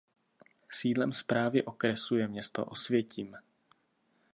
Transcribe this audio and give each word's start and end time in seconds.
Sídlem 0.69 1.11
správy 1.13 1.63
okresu 1.63 2.17
je 2.17 2.27
město 2.27 2.65
Osvětim. 2.65 3.37